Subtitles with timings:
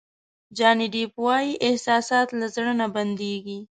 [0.57, 3.57] جاني دیپ وایي احساسات له زړه نه بندېږي.